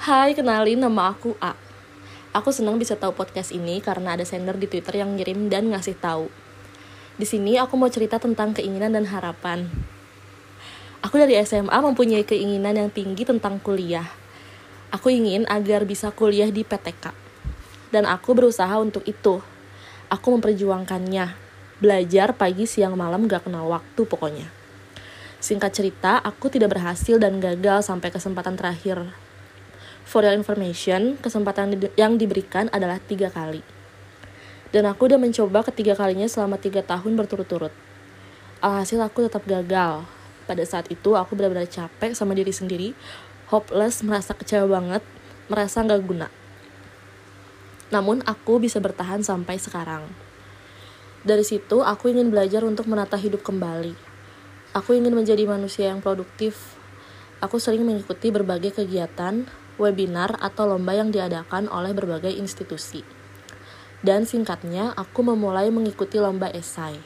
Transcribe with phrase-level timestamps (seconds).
[0.00, 1.52] Hai, kenalin nama aku A.
[2.32, 5.92] Aku senang bisa tahu podcast ini karena ada sender di Twitter yang ngirim dan ngasih
[5.92, 6.32] tahu.
[7.20, 9.68] Di sini aku mau cerita tentang keinginan dan harapan.
[11.04, 14.08] Aku dari SMA mempunyai keinginan yang tinggi tentang kuliah.
[14.88, 17.12] Aku ingin agar bisa kuliah di PTK.
[17.92, 19.44] Dan aku berusaha untuk itu.
[20.08, 21.36] Aku memperjuangkannya.
[21.76, 24.48] Belajar pagi, siang, malam gak kenal waktu pokoknya.
[25.44, 29.28] Singkat cerita, aku tidak berhasil dan gagal sampai kesempatan terakhir.
[30.10, 33.62] For your information, kesempatan yang diberikan adalah tiga kali.
[34.74, 37.70] Dan aku udah mencoba ketiga kalinya selama tiga tahun berturut-turut.
[38.58, 40.02] Alhasil aku tetap gagal.
[40.50, 42.90] Pada saat itu aku benar-benar capek sama diri sendiri,
[43.54, 45.02] hopeless, merasa kecewa banget,
[45.46, 46.26] merasa nggak guna.
[47.94, 50.10] Namun aku bisa bertahan sampai sekarang.
[51.22, 53.94] Dari situ aku ingin belajar untuk menata hidup kembali.
[54.74, 56.74] Aku ingin menjadi manusia yang produktif.
[57.38, 59.46] Aku sering mengikuti berbagai kegiatan,
[59.80, 63.00] webinar, atau lomba yang diadakan oleh berbagai institusi.
[64.00, 67.00] Dan singkatnya, aku memulai mengikuti lomba esai.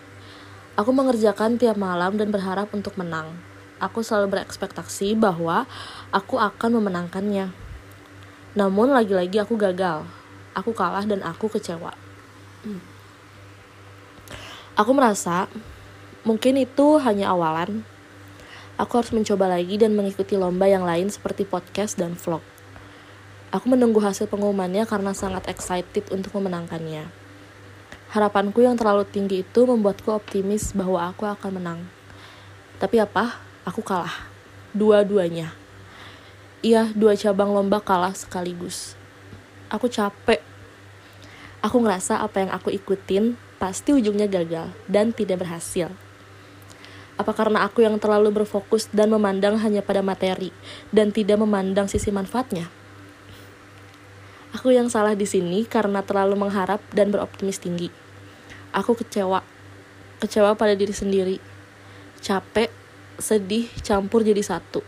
[0.75, 3.31] Aku mengerjakan tiap malam dan berharap untuk menang.
[3.79, 5.67] Aku selalu berekspektasi bahwa
[6.15, 7.51] aku akan memenangkannya.
[8.55, 10.07] Namun lagi-lagi aku gagal.
[10.55, 11.95] Aku kalah dan aku kecewa.
[14.79, 15.51] Aku merasa
[16.23, 17.83] mungkin itu hanya awalan.
[18.79, 22.54] Aku harus mencoba lagi dan mengikuti lomba yang lain seperti podcast dan vlog.
[23.55, 27.07] Aku menunggu hasil pengumumannya karena sangat excited untuk memenangkannya.
[28.11, 31.81] Harapanku yang terlalu tinggi itu membuatku optimis bahwa aku akan menang.
[32.83, 33.39] Tapi apa?
[33.63, 34.27] Aku kalah.
[34.75, 35.55] Dua-duanya.
[36.67, 38.99] Iya, dua cabang lomba kalah sekaligus.
[39.71, 40.43] Aku capek.
[41.63, 45.95] Aku ngerasa apa yang aku ikutin pasti ujungnya gagal dan tidak berhasil.
[47.15, 50.51] Apa karena aku yang terlalu berfokus dan memandang hanya pada materi
[50.91, 52.83] dan tidak memandang sisi manfaatnya?
[54.55, 57.91] Aku yang salah di sini karena terlalu mengharap dan beroptimis tinggi.
[58.71, 59.43] Aku kecewa.
[60.23, 61.43] Kecewa pada diri sendiri.
[62.23, 62.71] Capek,
[63.19, 64.79] sedih, campur jadi satu.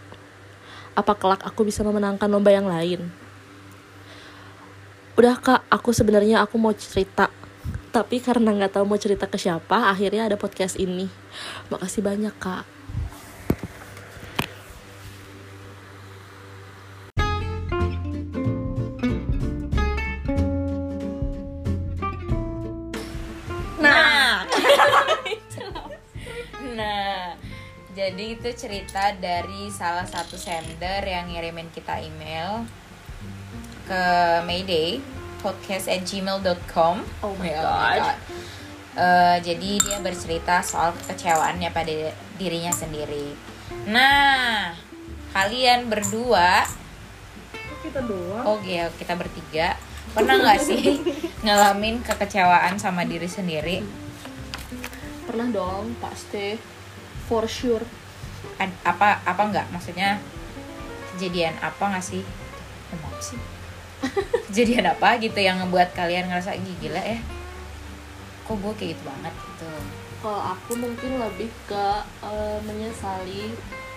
[0.94, 3.10] Apa kelak aku bisa memenangkan lomba yang lain?
[5.18, 7.26] Udah kak, aku sebenarnya aku mau cerita.
[7.90, 11.10] Tapi karena nggak tahu mau cerita ke siapa, akhirnya ada podcast ini.
[11.74, 12.75] Makasih banyak kak.
[27.96, 32.68] Jadi itu cerita dari salah satu sender yang ngirimin kita email
[33.88, 34.04] ke
[34.44, 35.00] Mayday
[35.40, 38.20] podcast at gmail.com Oh my God.
[38.96, 43.32] Eh, jadi dia bercerita soal kekecewaannya pada dirinya sendiri.
[43.88, 44.76] Nah,
[45.32, 46.68] kalian berdua,
[47.80, 48.44] Kita doang.
[48.44, 49.76] oh iya kita bertiga,
[50.12, 51.00] pernah nggak sih
[51.44, 53.80] ngalamin kekecewaan sama diri sendiri?
[55.28, 56.75] Pernah dong, pasti.
[57.26, 57.82] For sure.
[58.82, 59.66] Apa apa nggak?
[59.70, 60.18] Maksudnya
[61.14, 62.22] kejadian apa nggak sih?
[62.90, 63.38] Emang sih.
[64.46, 67.18] Kejadian apa gitu yang ngebuat kalian ngerasa "Ih, gila ya.
[68.44, 69.34] Kok gue kayak gitu banget?
[69.34, 69.70] Gitu.
[70.22, 71.86] Kalau aku mungkin lebih ke
[72.22, 73.52] eh, menyesali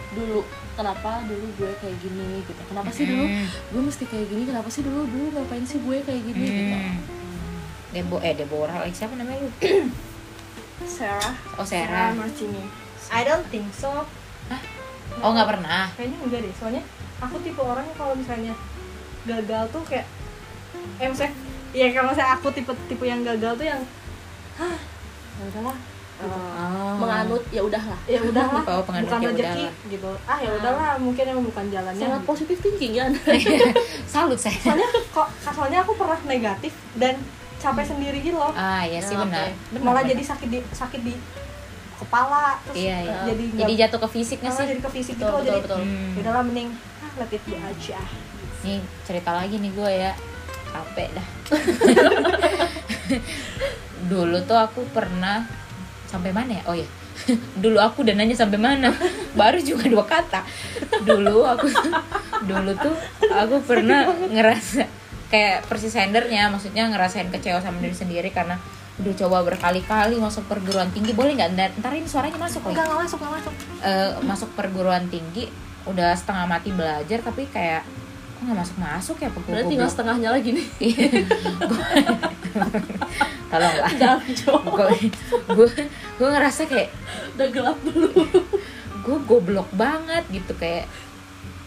[0.10, 0.42] dulu
[0.74, 2.62] kenapa dulu gue kayak gini gitu.
[2.66, 3.46] Kenapa sih dulu Hmm.
[3.46, 4.44] gue mesti kayak gini?
[4.48, 6.76] Kenapa sih dulu dulu ngapain sih gue kayak gini gitu?
[6.76, 6.98] Hmm.
[7.94, 9.52] Debo eh Deborah siapa namanya lu?
[10.90, 11.36] Sarah.
[11.56, 14.06] Oh Sarah Martini I don't think so.
[15.20, 15.90] Oh nggak pernah?
[15.98, 16.84] Kayaknya enggak deh soalnya
[17.20, 18.54] aku tipe orang yang kalau misalnya
[19.28, 20.08] gagal tuh kayak
[21.02, 21.34] eh maksudnya
[21.76, 23.82] ya kalau misalnya aku tipe tipe yang gagal tuh yang
[24.56, 24.80] hah
[25.40, 25.78] ya udahlah
[26.24, 26.96] oh.
[27.00, 30.12] menganut ya udahlah ya udahlah Oh, bukan ya rezeki gitu.
[30.24, 32.00] Ah ya udahlah mungkin emang bukan jalannya.
[32.00, 32.30] Sangat gitu.
[32.32, 33.12] positif thinking kan
[34.14, 34.60] salut saya.
[34.60, 37.20] Soalnya kok soalnya aku pernah negatif dan
[37.60, 38.56] capek sendiri gitu loh.
[38.56, 39.54] Ah iya sih Ya, benar oke.
[39.76, 40.12] Benar, malah benar.
[40.16, 41.14] jadi sakit di sakit di
[42.00, 43.18] kepala terus iya iya.
[43.28, 44.66] jadi jadi nggak- jatuh ke fisik nggak sih?
[44.66, 46.10] jadi ke fisik betul gitu loh betul jadi betul Hmm.
[46.10, 48.00] ya udahlah mending ah let it be aja.
[48.60, 50.12] Nih cerita lagi nih gue ya.
[50.70, 51.28] Capek dah.
[54.06, 55.46] Dulu tuh aku pernah
[56.06, 56.64] sampai mana ya?
[56.66, 56.88] Oh ya
[57.62, 58.96] dulu aku dan nanya sampai mana.
[59.40, 60.42] Baru juga dua kata.
[61.04, 61.68] Dulu aku
[62.42, 62.96] dulu tuh
[63.28, 64.88] aku pernah ngerasa
[65.28, 68.58] kayak persis sendernya maksudnya ngerasain kecewa sama diri sendiri karena
[69.00, 71.50] udah coba berkali-kali masuk perguruan tinggi boleh nggak?
[71.56, 72.76] Ntar, ntar ini suaranya masuk lagi.
[72.76, 73.54] Enggak nggak masuk nggak masuk.
[73.80, 75.44] Eh, masuk perguruan tinggi
[75.88, 77.82] udah setengah mati belajar tapi kayak
[78.36, 80.68] kok nggak masuk masuk ya berarti pokoknya tinggal setengahnya lagi nih.
[83.50, 83.92] Tolong lah.
[83.98, 84.88] Dalam jauh gue
[85.58, 85.68] gue
[86.20, 86.90] gue ngerasa kayak
[87.36, 88.10] udah gelap dulu.
[89.00, 90.86] gue goblok banget gitu kayak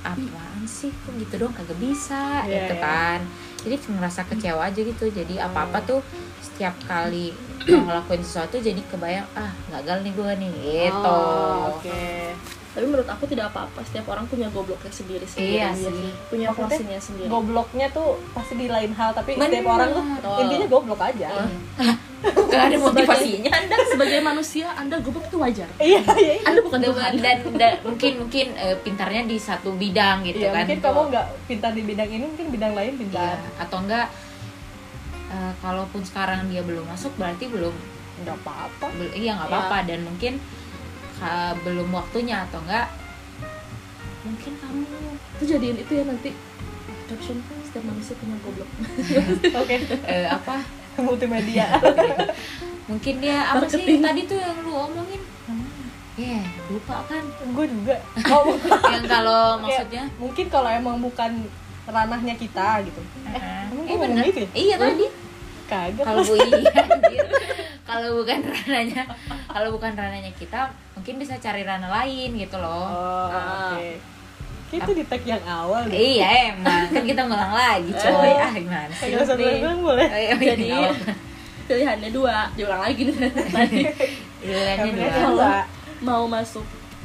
[0.04, 0.92] apaan sih?
[0.92, 2.82] Kok gitu dong kagak bisa Iya, gitu iya.
[2.84, 3.20] kan
[3.62, 5.04] jadi ngerasa kecewa aja gitu.
[5.06, 6.00] Jadi apa apa tuh
[6.42, 7.30] setiap kali
[7.62, 11.06] ngelakuin sesuatu jadi kebayang ah gagal nih gue nih gitu.
[11.06, 12.02] Oh, oke.
[12.72, 13.84] Tapi menurut aku tidak apa-apa.
[13.84, 15.60] Setiap orang punya gobloknya sendiri sendiri.
[15.60, 16.10] Iya sih.
[16.32, 17.28] punya porsinya sendiri.
[17.28, 19.60] gobloknya tuh pasti di lain hal tapi Bener.
[19.60, 20.40] setiap orang tuh Oh.
[20.40, 21.28] intinya goblok aja.
[22.22, 23.50] Gak ada motivasinya
[24.32, 25.68] manusia anda goblok itu wajar.
[25.76, 26.44] Iya iya iya.
[26.44, 27.12] anda bukan Tuhan.
[27.18, 30.64] dan, dan mungkin mungkin eh, pintarnya di satu bidang gitu Iya, kan.
[30.64, 34.06] mungkin kamu nggak pintar di bidang ini mungkin bidang lain Iya, pintar atau enggak
[35.28, 37.74] eh, kalaupun sekarang dia belum masuk berarti belum
[38.18, 38.86] nggak apa-apa.
[38.90, 39.56] Bel- iya nggak Iya.
[39.58, 40.32] apa-apa dan mungkin
[41.14, 42.88] ka- belum waktunya atau enggak
[44.22, 44.82] mungkin kamu
[45.34, 46.30] itu jadiin itu ya nanti.
[47.02, 48.70] Caption setiap manusia punya goblok.
[49.60, 49.76] Oke.
[50.06, 50.64] Eh, apa
[51.00, 51.66] multimedia.
[52.90, 53.78] Mungkin dia apa sih?
[53.78, 54.02] Marketing.
[54.02, 55.22] tadi tuh yang lu omongin.
[56.12, 57.24] Ya lupa kan?
[57.56, 57.96] Gue juga.
[58.28, 58.52] Oh,
[58.86, 60.04] yang kalau maksudnya?
[60.16, 61.48] mungkin kalau emang bukan
[61.82, 63.00] ranahnya kita gitu.
[63.26, 64.24] Eh, emang eh ngomong bener.
[64.28, 64.48] gitu ya?
[64.52, 65.06] iya tadi.
[65.64, 66.04] kagak.
[66.04, 66.84] Kalau bu iya
[67.82, 69.02] kalau bukan rananya
[69.46, 72.84] kalau bukan rananya kita mungkin bisa cari ranah lain gitu loh.
[72.84, 73.72] Oh Ah.
[73.72, 73.88] oke
[74.72, 75.94] itu di tag yang awal deh.
[75.94, 76.88] Iya emang.
[76.88, 78.32] Kan kita ngulang lagi coy.
[78.34, 79.12] ah gimana sih?
[79.12, 80.06] usah boleh.
[80.06, 81.12] Oh, iya, Jadi- nggak apa-apa.
[81.62, 82.36] pilihannya dua.
[82.52, 83.30] Diulang lagi nih.
[83.30, 83.82] Tadi.
[84.40, 85.52] Pilihannya dua.
[86.00, 86.64] mau masuk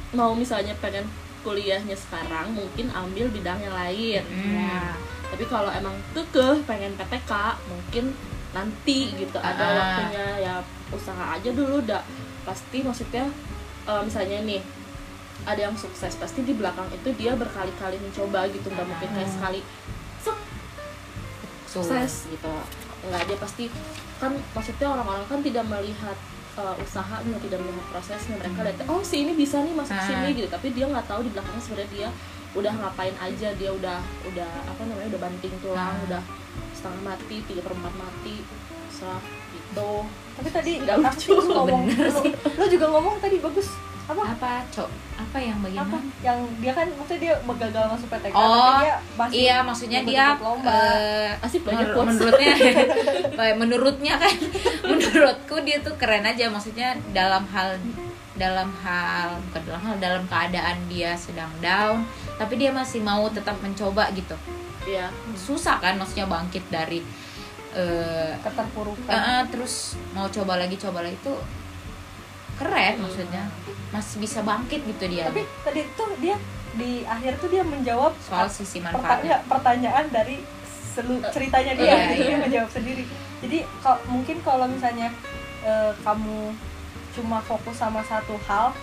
[0.09, 1.05] mau misalnya pengen
[1.43, 4.23] kuliahnya sekarang mungkin ambil bidang yang lain.
[4.25, 4.55] Hmm.
[4.57, 4.91] Nah,
[5.27, 7.31] tapi kalau emang kekeh pengen PTK
[7.67, 8.15] mungkin
[8.51, 9.37] nanti gitu.
[9.37, 9.71] Ada Ah.
[9.75, 10.53] waktunya ya
[10.89, 11.99] usaha aja dulu dah
[12.41, 13.27] pasti maksudnya
[13.83, 14.63] eh, misalnya nih
[15.47, 19.33] ada yang sukses pasti di belakang itu dia berkali-kali mencoba gitu nggak mungkin kayak Ah.
[19.33, 19.59] sekali
[20.19, 20.37] sek
[21.67, 22.51] sukses gitu.
[23.07, 23.63] Nggak dia pasti
[24.17, 26.17] kan maksudnya orang-orang kan tidak melihat
[26.57, 28.35] uh, usahanya tidak melihat prosesnya.
[28.35, 30.03] Mereka lihat oh si ini bisa nih masuk Ah.
[30.03, 30.47] sini gitu.
[30.47, 32.09] Tapi dia nggak tahu di belakangnya sebenarnya dia
[32.51, 33.49] udah ngapain aja.
[33.55, 33.97] Dia udah
[34.27, 36.05] udah apa namanya udah banting tulang Ah.
[36.07, 36.21] udah
[36.73, 38.35] setengah mati tiga perempat mati
[38.91, 39.21] serah
[39.77, 39.89] gitu.
[40.33, 41.29] Tapi tadi Nggak lucu.
[41.31, 41.81] lu ngomong.
[41.85, 42.31] Bener lu, sih.
[42.33, 43.69] lu juga ngomong tadi bagus.
[44.07, 44.23] Apa?
[44.31, 44.89] Apa cok?
[45.19, 45.99] Apa yang bagian apa?
[46.21, 50.25] Yang dia kan maksudnya dia gagal masuk PTK Oh, tapi dia masih iya maksudnya dia
[50.37, 50.71] lomba.
[50.71, 52.51] eh, asik banyak menur- menurutnya
[53.59, 54.33] menurutnya kan
[54.89, 56.47] menurutku dia tuh keren aja.
[56.47, 57.75] Maksudnya dalam hal
[58.37, 62.05] dalam hal bukan dalam hal dalam keadaan dia sedang down
[62.37, 64.37] tapi dia masih mau tetap mencoba gitu.
[64.85, 65.09] Iya.
[65.35, 67.01] Susah kan maksudnya bangkit dari
[67.73, 69.73] eh keterpurukan eh, terus
[70.11, 71.33] mau coba lagi coba lagi itu
[72.55, 73.43] keren maksudnya
[73.89, 76.35] masih bisa bangkit gitu dia tapi tadi tuh dia
[76.73, 80.41] di akhir tuh dia menjawab soal sisi manfaatnya pertanyaan dari
[80.91, 82.37] selu ceritanya dia Iya, gitu, dia iya.
[82.39, 83.03] menjawab sendiri
[83.39, 85.13] jadi kalau mungkin kalau misalnya
[85.61, 86.53] eh, kamu
[87.13, 88.73] cuma fokus sama satu hal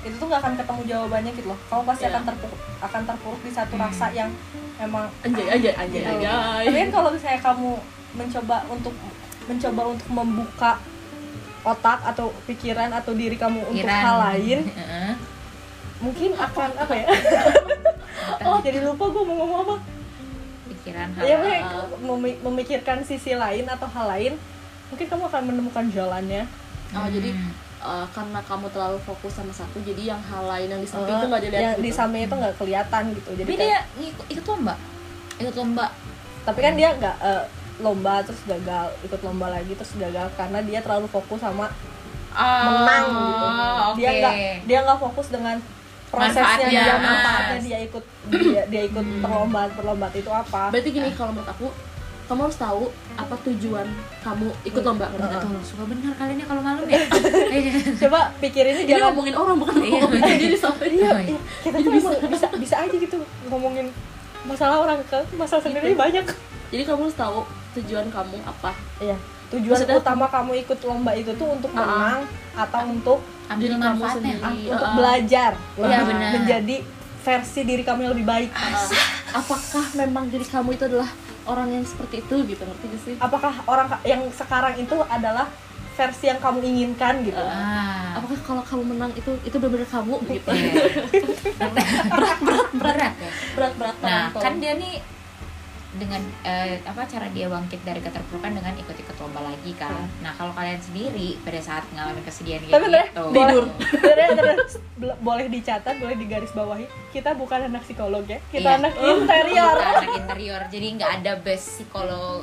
[0.00, 2.10] itu tuh nggak akan ketemu jawabannya gitu loh kamu pasti Iya.
[2.12, 3.84] akan terpuruk akan terpuruk di satu Hmm.
[3.84, 4.30] rasa yang
[4.78, 6.10] emang anjay anjay anjay gitu.
[6.16, 7.70] anjay tapi kan kalau misalnya kamu
[8.10, 8.94] mencoba untuk
[9.44, 10.72] mencoba untuk membuka
[11.60, 14.00] otak atau pikiran atau diri kamu untuk Pikiran.
[14.00, 15.12] hal lain Heeh.
[15.98, 17.06] mungkin akan apa ya
[18.46, 19.76] oh jadi lupa gue mau ngomong apa
[20.68, 21.60] pikiran ya hal pokoknya
[22.00, 24.32] memi- memikirkan sisi lain atau hal lain
[24.88, 26.44] mungkin kamu akan menemukan jalannya
[26.90, 27.52] oh jadi Hmm.
[27.84, 31.14] uh, karena kamu terlalu fokus sama satu jadi yang hal lain yang di samping Eh,
[31.14, 31.84] itu nggak dilihat yang gitu.
[31.84, 34.74] di samping itu nggak kelihatan gitu jadi tapi kayak- dia ikut lomba
[35.36, 35.86] ikut lomba
[36.42, 37.44] tapi kan dia nggak eh,
[37.78, 41.70] lomba terus gagal ikut lomba lagi terus gagal karena dia terlalu fokus sama
[42.36, 43.46] menang gitu
[43.96, 45.56] dia nggak dia nggak fokus dengan
[46.08, 46.80] prosesnya Manfaatnya.
[46.80, 49.20] dia manfaatnya dia ikut dia, dia ikut Hmm.
[49.20, 51.68] perlombaan perlombaan itu apa berarti gini kalau menurut aku
[52.24, 52.82] kamu harus tahu
[53.14, 53.86] apa tujuan
[54.20, 55.42] kamu ikut lomba ngerti nggak?
[55.42, 57.00] Tuh, suka bener kalian ya kalau malam ya
[58.04, 61.24] coba pikirin ini Ini jangan ngomongin orang bukan ngomongin diri sampai iya, Oh, iya.
[61.26, 63.16] iya, kita tuh bisa bisa bisa aja gitu
[63.46, 63.86] ngomongin
[64.44, 65.98] masalah orang ke masalah sendiri Gitu.
[65.98, 66.24] banyak
[66.68, 67.38] jadi kamu harus tahu
[67.74, 68.70] tujuan kamu apa.
[68.98, 69.16] Iya.
[69.48, 71.82] Tujuan Maksudnya- utama kamu ikut lomba itu tuh untuk Ah, ah.
[71.82, 72.20] menang
[72.54, 74.12] atau untuk ambil kamu manfaatnya.
[74.14, 74.40] sendiri.
[74.58, 74.70] Iya.
[74.70, 75.52] untuk belajar.
[75.74, 76.30] Iya, lebih benar.
[76.34, 76.76] menjadi
[77.18, 78.50] versi diri kamu yang lebih baik.
[78.50, 78.88] Uh,
[79.34, 81.08] apakah memang diri kamu itu adalah
[81.44, 82.60] orang yang seperti itu gitu?
[82.60, 83.14] Ngerti gak sih?
[83.18, 85.48] Apakah orang yang sekarang itu adalah
[85.94, 87.40] versi yang kamu inginkan gitu?
[87.40, 88.16] Ah.
[88.16, 90.48] Apakah kalau kamu menang itu itu benar-benar kamu gitu?
[90.50, 90.72] Iya.
[92.10, 93.10] berat berat berat ya?
[93.54, 94.94] Berat-berat nah tangan kan dia nih
[95.90, 100.52] dengan eh, apa cara dia bangkit dari keterpurukan dengan ikut-ikut lomba lagi kan nah kalau
[100.52, 102.76] kalian sendiri pada saat ngalamin kesedihan kayak gitu
[103.32, 103.64] tidur.
[105.18, 106.84] Boleh dicatat, boleh digaris bawahi.
[107.08, 108.76] Kita bukan anak psikolog ya, kita Iya.
[108.78, 109.72] anak Oh, interior.
[109.72, 112.42] bukan anak interior jadi nggak ada base psikolog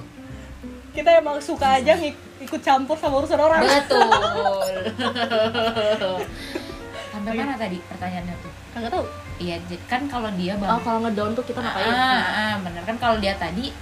[0.90, 3.60] Kita emang suka aja ngik- ikut campur sama urusan orang.
[3.62, 4.08] betul
[7.26, 8.52] sampai mana tadi pertanyaannya tuh?
[8.76, 9.06] Kagak tahu.
[9.36, 9.60] iya
[9.92, 11.92] kan kalau dia oh bang kalau ngedown tuh kita ngapain?
[11.92, 12.82] Ah, ah, bener.
[12.88, 13.74] Kan kalau dia tadi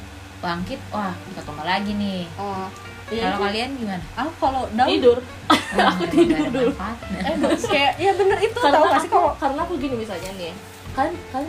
[0.42, 2.26] bangkit wah kita tombol lagi nih.
[2.40, 2.66] Oh
[3.12, 4.04] iya kalau kalian gimana?
[4.18, 5.18] Aku kalau down tidur.
[5.52, 6.72] Oh, aku tidur dulu.
[7.14, 7.36] eh
[7.70, 10.54] kayak ya bener itu karena sih aku, kalau karena aku gini misalnya nih
[10.94, 11.46] kan kan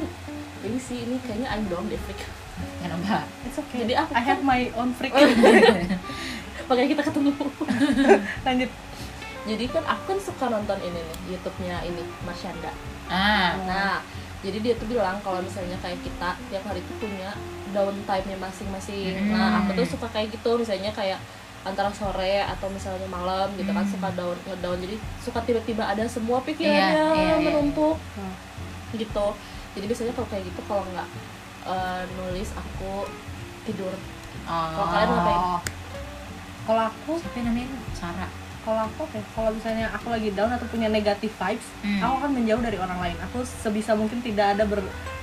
[0.65, 2.25] ini sih ini kayaknya I'm down deh freak
[2.81, 3.85] kenapa it's okay.
[3.85, 5.13] Jadi aku I have my own freak.
[6.69, 7.33] Makanya kita ketemu.
[8.47, 8.71] Lanjut
[9.45, 12.73] jadi kan aku kan suka nonton ini nih YouTube-nya ini Marshanda
[13.07, 13.95] ah nah
[14.41, 17.33] jadi dia tuh bilang kalau misalnya kayak kita tiap hari tuh punya
[17.71, 19.33] downtime-nya masing-masing Hmm.
[19.33, 21.21] nah aku tuh suka kayak gitu misalnya kayak
[21.63, 23.93] antara sore atau misalnya malam gitu kan Hmm.
[23.93, 27.37] suka down ngedown jadi suka tiba-tiba ada semua pikirannya Iya, iya, iya.
[27.43, 28.35] menumpuk Hmm.
[28.95, 29.29] gitu
[29.75, 31.09] jadi biasanya kalau kayak gitu kalau nggak
[31.65, 33.09] eh, nulis aku
[33.65, 33.93] tidur
[34.45, 34.69] oh.
[34.71, 35.41] Kalau kalian ngapain?
[36.65, 38.31] kalau aku yang namanya Sarah
[38.65, 42.01] kalau aku oke kalau misalnya aku lagi down atau punya negative vibes Hmm.
[42.01, 43.17] aku akan menjauh dari orang lain.
[43.29, 44.81] Aku sebisa mungkin tidak ada ber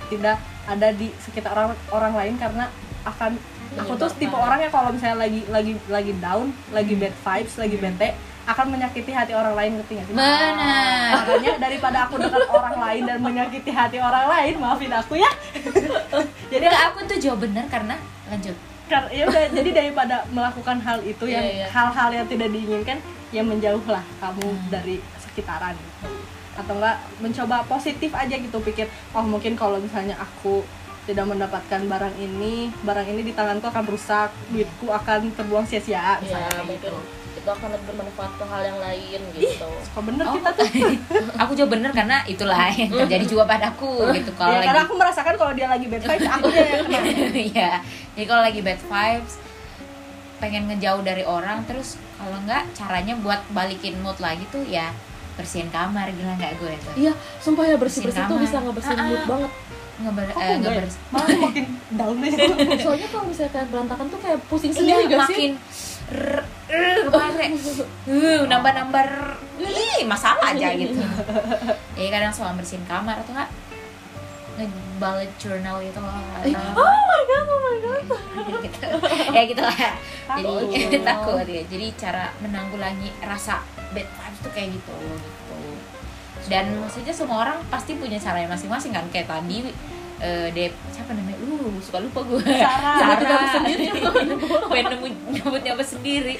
[0.08, 0.38] tidak
[0.70, 2.70] ada di sekitar orang orang lain karena
[3.02, 3.34] akan
[3.74, 7.76] aku tuh tipe orang yang kalau misalnya lagi lagi lagi down lagi bad vibes lagi
[7.76, 8.10] bete
[8.42, 10.16] akan menyakiti hati orang lain ngerti nggak sih?
[10.18, 11.10] Benar.
[11.14, 15.30] Makanya daripada aku dekat orang lain dan menyakiti hati orang lain maafin aku ya.
[16.52, 17.96] Jadi aku tuh jawab benar karena
[18.28, 18.58] lanjut
[19.10, 21.68] ya udah jadi daripada melakukan hal itu yang Iya, iya.
[21.70, 22.98] hal-hal yang tidak diinginkan
[23.30, 24.68] ya menjauhlah kamu Hmm.
[24.70, 26.08] dari sekitaran gitu.
[26.52, 30.68] atau enggak mencoba positif aja gitu pikir oh mungkin kalau misalnya aku
[31.02, 36.20] tidak mendapatkan barang ini barang ini di tanganku akan rusak duitku akan terbuang sia-sia ya
[36.20, 36.92] misalnya gitu
[37.32, 39.70] itu akan lebih bermanfaat ke hal yang lain gitu.
[39.82, 40.50] suka bener Oh, kita.
[40.52, 40.68] tuh
[41.42, 44.32] aku jawab bener karena itulah yang terjadi juga padaku gitu.
[44.34, 47.00] Kalau ya, lagi karena aku merasakan kalau dia lagi bad vibes aku yang kena.
[47.52, 47.72] Iya,
[48.14, 49.34] jadi kalau lagi bad vibes
[50.38, 54.90] pengen ngejauh dari orang terus kalau nggak caranya buat balikin mood lagi tuh ya
[55.32, 56.94] bersihin kamar gila nggak gue tuh.
[57.00, 59.08] Iya sumpah ya bersih bersih Bersihin tuh bisa ngebersihin Ah, ah.
[59.08, 59.52] mood banget.
[60.02, 60.84] Ngeber Kok eh, enggak ya?
[61.08, 62.38] malah makin down aja.
[62.84, 65.36] Soalnya kalau misalnya kayak berantakan tuh kayak pusing iya sendiri gak sih?
[65.38, 65.91] makin rrr,
[68.08, 69.06] uh, nambah nambah
[69.62, 71.00] ih masalah aja gitu.
[71.94, 73.50] Jadi kadang suka bersihin kamar atau nggak?
[74.52, 78.04] Ngebalik journal gitu loh atau- oh my god oh my god.
[78.62, 78.88] Gitu.
[79.36, 79.76] ya gitu lah.
[80.36, 81.62] Jadi takut ya.
[81.66, 85.56] Jadi cara menanggulangi rasa bad vibes tuh kayak gitu gitu.
[86.50, 89.06] Dan maksudnya semua orang pasti punya caranya masing-masing kan.
[89.10, 89.70] Kayak tadi
[90.22, 91.42] eh Dep siapa namanya?
[91.42, 92.98] Lu suka lupa gue Sarah.
[93.02, 93.46] Sarah.
[93.58, 93.86] sendiri.
[94.72, 96.38] pengen nemu nyebut nyebut sendiri.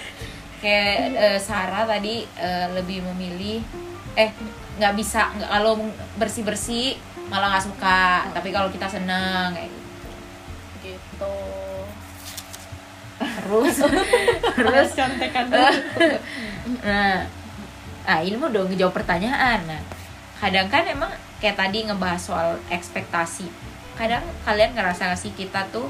[0.62, 3.66] Kayak eh, Sarah tadi eh, lebih memilih
[4.14, 4.30] eh
[4.78, 5.74] nggak bisa nggak kalau
[6.22, 6.88] bersih bersih
[7.34, 8.30] malah nggak suka.
[8.30, 10.94] Tapi kalau kita senang kayak gitu.
[10.94, 11.38] Gitu.
[13.18, 13.76] Terus?
[14.58, 17.26] Terus contekan nah
[18.02, 19.66] nah ini mau dong ngejawab pertanyaan.
[19.66, 19.82] Nah
[20.38, 21.10] kadang kan emang
[21.42, 23.71] kayak tadi ngebahas soal ekspektasi
[24.02, 25.86] kadang kalian ngerasa gak sih kita tuh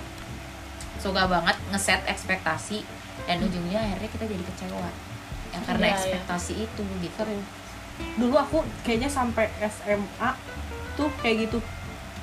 [1.00, 2.84] suka banget ngeset ekspektasi
[3.24, 4.90] dan ujungnya akhirnya kita jadi kecewa?
[5.52, 5.96] Ya karena Iya, iya.
[5.96, 7.16] ekspektasi itu gitu.
[7.16, 7.42] Sering.
[8.20, 10.30] Dulu aku kayaknya sampai SMA
[10.94, 11.64] tuh kayak gitu.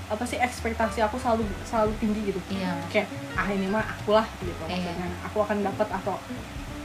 [0.09, 2.41] Apa sih ekspektasi aku selalu selalu tinggi gitu.
[2.53, 2.73] Iya.
[2.93, 4.93] Kayak ah ini mah akulah gitu Iya.
[4.93, 5.09] maksudnya.
[5.33, 6.15] Aku akan dapat atau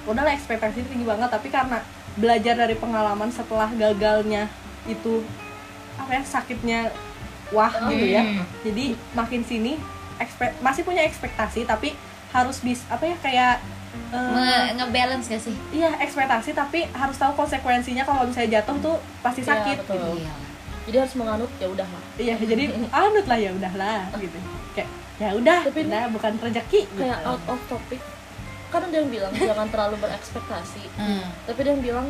[0.04, 1.28] udahlah ekspektasi tinggi banget.
[1.28, 1.84] Tapi karena
[2.16, 4.48] belajar dari pengalaman setelah gagalnya
[4.88, 5.24] itu
[5.96, 6.80] apa ya sakitnya
[7.54, 8.44] wah gitu ya Hmm.
[8.62, 9.78] jadi makin sini
[10.16, 11.94] ekspek masih punya ekspektasi tapi
[12.30, 13.56] harus bis apa ya kayak
[14.12, 19.42] Nge- ngebalance gak sih iya ekspektasi tapi harus tahu konsekuensinya kalau misalnya jatuh tuh pasti
[19.42, 19.94] Iya, sakit betul.
[19.96, 20.34] gitu iya
[20.84, 22.64] jadi harus menganut ya udah lah iya jadi
[23.00, 24.38] anut lah ya udahlah gitu
[24.74, 27.28] kayak ya udah Tapi ini udah bukan rezeki kayak gitu.
[27.28, 28.02] out of topic
[28.68, 31.26] kan ada yang bilang jangan terlalu berekspektasi Hmm.
[31.46, 32.08] tapi ada yang bilang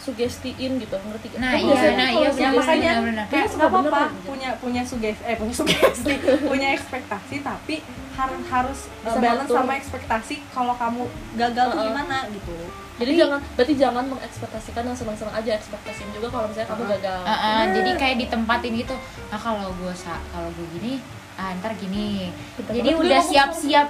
[0.00, 1.38] sugestiin gitu ngerti gak?
[1.38, 2.92] Nah, iya, nah, iya, ya sugesti- makanya
[3.28, 6.12] kayak nggak apa-apa punya punya sugesti eh punya sugesti.
[6.50, 7.84] Punya ekspektasi tapi
[8.16, 9.56] harus harus Bisa uh, balance ngatur.
[9.60, 11.02] sama ekspektasi kalau kamu
[11.36, 11.88] gagal tuh Heeh.
[11.92, 12.56] gimana gitu.
[13.00, 16.92] Jadi Tapi- jangan berarti jangan mengekspektasikan yang senang-senang aja ekspektasiin juga kalau misalnya kamu Heeh.
[16.96, 17.20] gagal.
[17.22, 18.96] Ah, ah, jadi kayak ditempatin gitu.
[19.28, 20.92] Ah kalau gue kalau gue gini
[21.36, 22.28] ah ntar gini.
[22.56, 23.88] Kita jadi udah siap-siap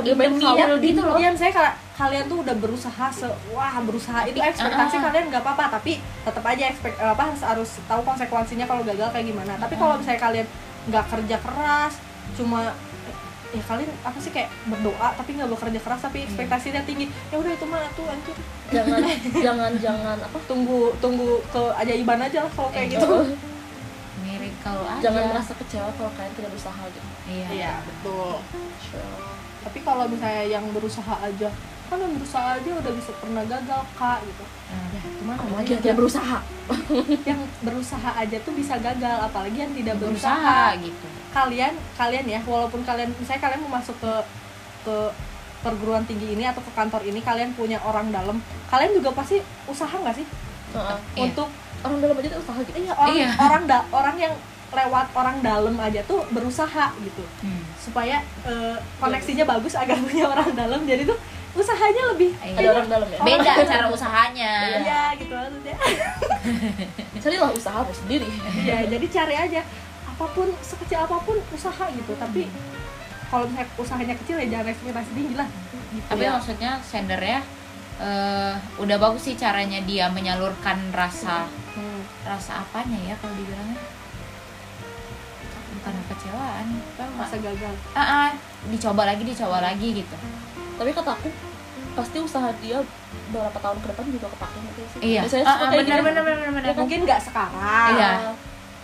[0.00, 1.14] Indomie haul gitu loh.
[1.14, 5.02] Iya, saya ka- kalian tuh udah berusaha se wah berusaha itu ekspektasi Ah.
[5.04, 9.26] kalian nggak apa-apa tapi tetap aja ekspek apa harus, harus tahu konsekuensinya kalau gagal kayak
[9.26, 9.54] gimana.
[9.54, 10.46] Tapi kalau misalnya kalian
[10.84, 11.94] nggak kerja keras
[12.32, 12.74] cuma
[13.48, 17.52] ya kalian apa sih kayak berdoa tapi nggak bekerja keras tapi ekspektasinya tinggi ya udah
[17.52, 18.34] itu mah tuh anjir
[18.68, 18.98] jangan
[19.46, 23.06] jangan jangan apa tunggu tunggu keajaiban aja lah kalau kayak Eh, gitu
[24.20, 27.08] miracle aja jangan merasa kecewa kalau kalian tidak berusaha gitu.
[27.24, 27.46] Iya.
[27.48, 28.34] Iya betul.
[28.80, 29.33] Sure.
[29.64, 31.48] Tapi kalau misalnya yang berusaha aja
[31.84, 35.70] kan yang berusaha aja udah bisa pernah gagal kak gitu Nah, ya gimana apalagi lagi
[35.70, 36.38] yang tidak berusaha
[37.30, 42.40] yang berusaha aja tuh bisa gagal apalagi yang tidak berusaha, berusaha gitu kalian kalian ya
[42.42, 44.12] walaupun kalian misalnya kalian mau masuk ke
[44.82, 44.96] ke
[45.60, 49.90] perguruan tinggi ini atau ke kantor ini kalian punya orang dalam kalian juga pasti usaha
[49.90, 50.26] nggak sih.
[50.74, 50.98] Iya.
[51.22, 51.48] untuk
[51.80, 53.28] orang dalam aja tuh usaha gitu iya orang Iya.
[53.38, 54.34] orang da- orang yang
[54.74, 57.24] lewat orang dalam aja tuh berusaha gitu.
[57.40, 57.62] Hmm.
[57.78, 60.82] supaya eh, koneksinya bagus agar punya orang dalam.
[60.82, 61.18] Jadi tuh
[61.54, 62.58] usahanya lebih Iya.
[62.58, 63.18] ada orang dalam ya?
[63.20, 64.52] beda cara usahanya.
[64.80, 65.76] Iya gitu maksudnya.
[67.22, 68.26] Carilah usahamu sendiri.
[68.62, 69.60] Ya jadi cari aja.
[70.06, 72.12] Apa pun sekecil apa pun usaha gitu.
[72.14, 72.50] Tapi
[73.26, 75.48] kalau misalnya usahanya kecil ya jangan ekspektasi tinggi lah.
[75.90, 76.30] Gitu tapi ya.
[76.32, 77.40] maksudnya sendernya
[77.94, 82.02] eh udah bagus sih caranya dia menyalurkan rasa Hmm.
[82.22, 83.78] rasa apanya ya kalau dibilangnya
[86.34, 86.66] kekecewaan
[86.98, 87.74] apa masa gagal?
[87.94, 88.28] Ah ah,
[88.68, 90.16] dicoba lagi dicoba lagi gitu.
[90.74, 91.28] Tapi kata aku
[91.94, 92.82] pasti usaha dia
[93.30, 94.98] beberapa tahun ke depan juga kepake nggak sih?
[94.98, 95.20] Iya.
[95.26, 96.06] Biasanya ah, kayak benar gitu.
[96.10, 96.72] benar benar benar.
[96.74, 97.90] Mungkin nggak sekarang.
[97.94, 98.12] Iya.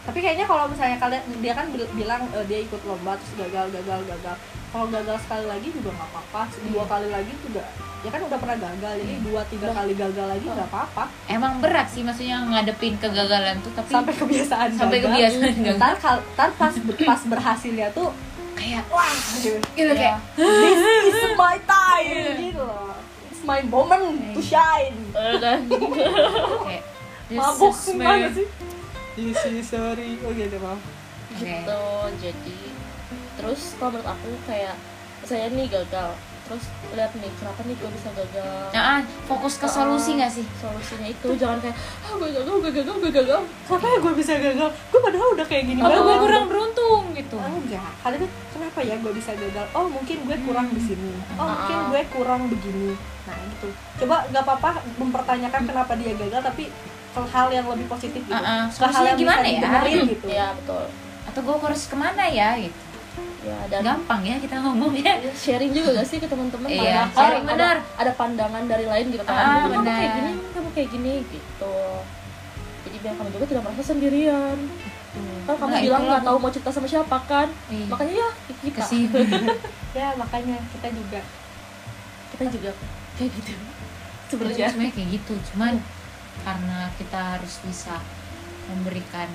[0.01, 3.69] tapi kayaknya kalau misalnya kalian dia kan bil- bilang eh, dia ikut lomba terus gagal
[3.69, 4.37] gagal gagal
[4.71, 6.43] kalau gagal sekali lagi juga nggak apa-apa.
[6.65, 7.65] Dua kali lagi juga
[8.01, 9.21] ya kan udah pernah gagal jadi Iya.
[9.21, 11.05] dua tiga kali gagal lagi nggak apa-apa.
[11.27, 15.13] Emang berat sih maksudnya ngadepin kegagalan tuh tapi sampai kebiasaan sampai gagal.
[15.13, 15.77] kebiasaan gagal.
[15.77, 18.09] Ntar kal- ntar pas pas berhasilnya tuh
[18.53, 19.05] kayak wah
[19.37, 19.93] gitu gitu.
[19.93, 20.81] kayak this
[21.13, 22.97] is my time gitu loh.
[23.29, 24.97] It's my moment to shine.
[25.13, 25.61] Eh, kan?
[26.63, 26.85] Kayak
[27.31, 28.47] mabuk is gimana my- sih?
[29.13, 30.81] This is sorry oke deh maaf.
[31.31, 31.45] Oke.
[31.45, 31.83] gitu
[32.19, 32.57] jadi
[33.41, 34.77] terus kalau menurut aku kayak
[35.23, 36.11] saya nih gagal
[36.43, 40.43] terus lihat nih kenapa nih gue bisa gagal Nah, ah, fokus ke solusi nggak sih?
[40.57, 44.33] solusinya itu jangan kayak ah gue gagal gue gagal gue gagal kenapa ya gue bisa
[44.35, 47.37] gagal gue padahal udah kayak gini banget gue kurang beruntung gitu?
[47.39, 51.39] enggak kali itu kenapa ya gue bisa gagal oh mungkin gue kurang di sini oh
[51.39, 51.47] Ah.
[51.55, 52.91] mungkin gue kurang begini
[53.23, 53.69] nah gitu
[54.03, 56.65] coba nggak apa-apa mempertanyakan kenapa dia gagal tapi
[57.11, 58.65] ke hal yang lebih positif gitu Ah, ah.
[58.67, 60.03] ke hal yang gimana bisa ya?
[60.09, 60.85] gitu ya betul
[61.23, 62.59] Atau gue harus ke mana ya?
[62.59, 62.75] Gitu.
[63.41, 65.13] Ya dan Gampang ya kita ngomongnya.
[65.17, 66.69] ya, sharing juga gak sih ke teman-teman?
[66.69, 67.77] Iya, sharing, ada, benar.
[67.97, 69.35] ada pandangan dari lain gitu kan.
[69.35, 71.77] Ah, kamu kayak gini kamu kayak gini gitu.
[72.81, 74.59] Jadi biar kamu juga tidak merasa sendirian.
[75.43, 77.49] Kan kamu Nah, bilang nggak tahu mau cerita sama siapa kan?
[77.67, 77.87] Iya.
[77.89, 78.77] makanya ya kita.
[78.77, 79.23] Ke sini.
[79.99, 81.21] ya makanya kita juga.
[82.31, 82.71] Kita juga
[83.17, 83.53] kayak gitu.
[84.31, 84.31] Sebenarnya.
[84.31, 85.75] sebenarnya sebenarnya kayak gitu, cuman
[86.41, 87.99] karena kita harus bisa
[88.65, 89.27] memberikan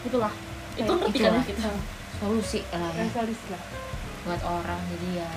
[0.00, 0.32] itulah
[0.80, 1.70] itu ngerti kan kita?
[2.20, 3.62] Solusi lah ya realistis lah.
[4.24, 5.30] Buat orang jadi ya.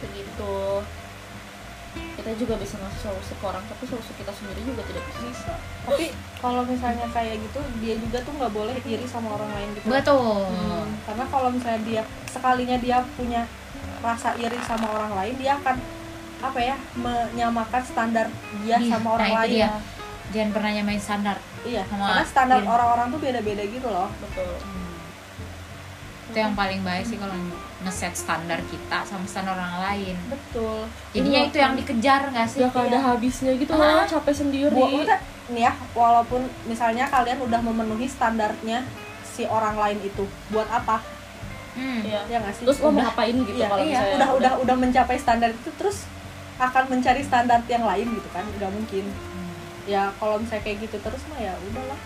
[0.00, 0.54] Begitu.
[1.92, 5.20] Kita juga bisa ngasih solusi ke orang tapi solusi kita sendiri juga tidak bisa.
[5.28, 5.54] Bisa.
[5.84, 6.06] Tapi
[6.40, 9.86] kalau misalnya kayak gitu dia juga tuh nggak boleh iri sama orang lain gitu.
[9.92, 10.40] Betul.
[10.48, 13.42] Hmm, karena kalau misalnya dia sekalinya dia punya
[14.00, 15.76] rasa iri sama orang lain dia akan
[16.42, 18.26] apa ya menyamakan standar
[18.66, 19.52] dia Iya, sama orang nah, itu lain.
[19.54, 19.68] dia.
[20.32, 21.36] Jangan pernah nyamain standar.
[21.62, 24.08] Iya Sama karena standar orang-orang tuh beda-beda gitu loh.
[24.18, 24.52] Betul.
[26.32, 27.36] Itu yang paling baik sih kalau
[27.84, 30.16] ngeset standar kita sama standar orang lain.
[30.26, 30.88] Betul.
[31.12, 32.60] Jadinya Iya, itu yang dikejar nggak sih?
[32.64, 34.00] Gak ada habisnya gitu Ah.
[34.00, 34.72] loh capek sendiri.
[34.72, 35.18] Bu, maksudnya
[35.52, 38.86] nih ya walaupun misalnya kalian udah memenuhi standarnya
[39.22, 41.04] si orang lain itu buat apa?
[41.72, 42.04] Hmm.
[42.04, 42.20] Iya.
[42.28, 42.64] ya nggak sih?
[42.68, 45.72] Terus lo mau ngapain gitu iya, kalau iya, misalnya udah udah udah mencapai standar itu
[45.72, 46.04] terus
[46.60, 48.44] akan mencari standar yang lain gitu kan?
[48.56, 49.04] Nggak mungkin
[49.84, 52.00] ya kalau misalnya kayak gitu terus mah ya udahlah.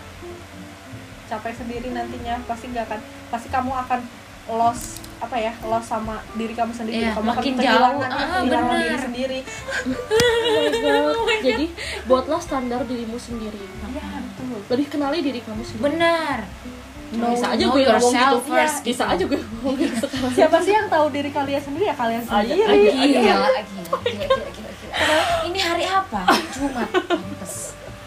[1.27, 4.01] Capek sendiri nantinya pasti nggak akan pasti kamu akan
[4.47, 7.03] loss apa ya loss sama diri kamu sendiri.
[7.03, 8.03] Iya, kamu makin akan kehilangan, jauh.
[8.07, 9.39] Ah, kehilangan diri sendiri.
[10.87, 11.67] Oh jadi
[12.07, 13.59] buatlah standar dirimu sendiri.
[13.59, 13.87] Ya
[14.23, 14.59] betul.
[14.71, 15.85] Lebih kenali diri kamu sendiri.
[15.85, 16.39] Benar
[17.07, 19.15] No, bisa aja know gue ngomong gitu first, bisa gitu.
[19.15, 19.95] aja gue ngomong gitu.
[20.05, 21.85] Sekarang siapa sih yang tahu diri kalian sendiri?
[21.87, 22.67] Ya kalian Ah, iya.
[22.67, 24.66] sendiri gila, gila, gila, gila, gila, gila.
[25.97, 26.21] Apa?
[26.53, 27.55] Jumat pantes.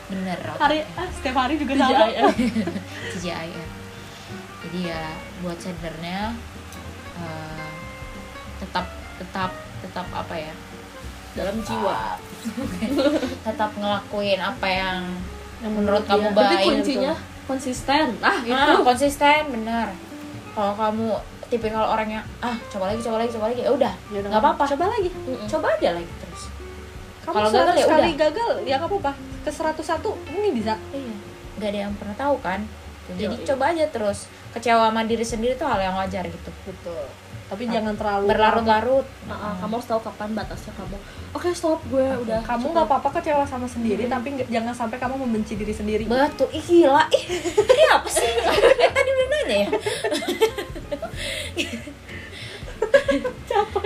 [0.09, 2.05] Bener hari ah, setiap hari juga sama.
[2.09, 2.25] Ya.
[3.25, 3.37] Ya
[4.59, 5.03] jadi ya
[5.39, 6.35] buat sendernya
[7.15, 7.69] eh,
[8.59, 8.85] tetap
[9.17, 10.53] tetap tetap apa ya?
[11.33, 12.17] Dalam jiwa.
[13.47, 14.99] Tetap ngelakuin apa yang
[15.61, 16.35] menurut kamu Iya.
[16.35, 17.13] Berarti baik kuncinya
[17.45, 18.05] konsisten.
[18.19, 18.55] Ah gitu.
[18.55, 19.93] Ah, konsisten benar
[20.51, 21.07] kalau kamu
[21.47, 23.61] tipikal orangnya ah coba lagi coba lagi coba lagi.
[23.63, 24.63] Ya udah Ya nggak apa-apa.
[24.75, 25.09] coba lagi.
[25.13, 25.47] Mm-mm.
[25.47, 26.43] coba aja lagi terus
[27.29, 28.19] kamu Kalau gagal ya sekali udah.
[28.19, 29.11] gagal ya nggak apa-apa.
[29.39, 30.73] Ke 101 ini bisa.
[30.89, 31.13] Iya.
[31.55, 32.59] Nggak ada yang pernah tahu kan?
[33.09, 34.19] Jadi coba aja terus.
[34.49, 36.49] Kecewa sama diri sendiri tuh hal yang wajar gitu.
[36.63, 37.05] Betul.
[37.45, 39.05] Tapi jangan terlalu berlarut-larut.
[39.25, 40.93] Ah, ah, kamu harus tahu kapan batasnya kamu.
[41.31, 45.17] Oke stop gue udah kamu nggak apa-apa kecewa sama sendiri tapi nggak- jangan sampai kamu
[45.19, 46.05] membenci diri sendiri.
[46.05, 46.45] Betul.
[46.51, 47.09] Ih gila.
[47.09, 47.23] Ih
[47.59, 48.25] ini apa sih?
[48.79, 49.69] Eh tadi udah nanya ya?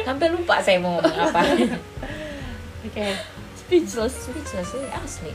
[0.04, 1.42] Sampai lupa saya mau ngomong apa.
[2.84, 3.08] Oke
[3.64, 4.68] speechless speechless.
[4.70, 5.34] Sih asli.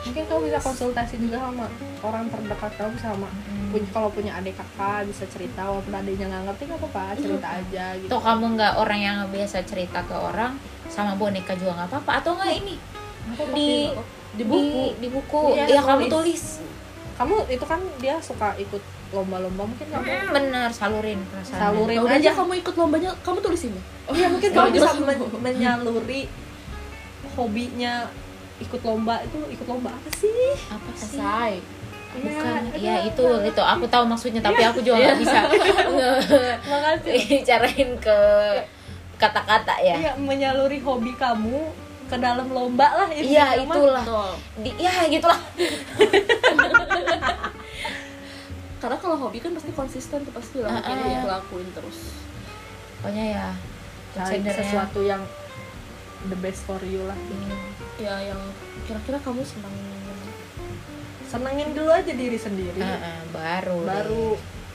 [0.00, 1.68] Mungkin kamu bisa konsultasi juga sama
[2.00, 3.28] orang terdekat kamu sama.
[3.28, 3.68] Hmm.
[3.68, 5.60] punya kalau punya adik kakak bisa cerita.
[5.62, 7.02] Walaupun adiknya nggak ngerti nggak apa-apa.
[7.14, 8.08] Cerita aja gitu.
[8.08, 10.56] Tuh kamu nggak orang yang biasa cerita ke orang
[10.88, 12.10] sama boneka juga nggak apa-apa.
[12.18, 12.76] Atau nggak ini?
[13.30, 13.70] Aku di
[14.30, 14.64] di buku.
[14.64, 15.42] di, di buku.
[15.52, 16.08] Iya, ya kamu tulis.
[16.08, 16.44] tulis.
[17.14, 21.60] Kamu itu kan dia suka ikut lomba-lomba mungkin kamu Hmm, bener salurin perasaan.
[21.60, 21.98] Salurin.
[21.98, 22.30] Ya udah aja.
[22.32, 26.22] kamu ikut lombanya kamu tulisin ya oh iya mungkin Iya, kamu bisa men- menyaluri
[27.36, 28.08] hobinya
[28.60, 30.52] ikut lomba itu ikut lomba apa sih?
[30.68, 31.16] Apa sih?
[31.16, 35.40] selesai bukan Iya, ya itu itu aku tahu maksudnya tapi aku juga nggak bisa.
[36.70, 37.22] Makasih.
[37.48, 38.18] Carain ke
[39.20, 39.94] kata-kata ya.
[39.94, 41.70] Iya, menyaluri hobi kamu
[42.10, 44.04] ke dalam lomba lah intinya iya itulah.
[44.58, 45.38] Di, ya gitulah.
[48.82, 51.06] Karena kalau hobi kan pasti konsisten tuh pasti dilakuin Ah, ah.
[51.06, 52.16] ya lakuin terus.
[52.98, 53.46] Pokoknya ya
[54.10, 55.22] cari sesuatu yang
[56.26, 57.56] the best for you lah Iya.
[57.98, 58.40] ya yang
[58.84, 59.72] kira-kira kamu senang
[61.24, 63.86] senengin dulu aja diri sendiri Heeh, baru deh.
[63.86, 64.26] baru